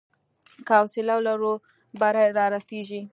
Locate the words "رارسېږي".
2.37-3.01